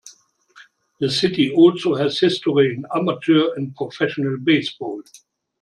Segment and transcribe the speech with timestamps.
[0.99, 5.03] The city also has history in amateur and professional baseball.